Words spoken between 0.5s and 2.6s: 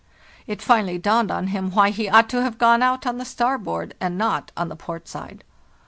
finally dawned on him why he ought to have